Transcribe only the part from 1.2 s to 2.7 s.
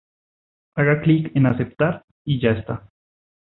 en Aceptar y ya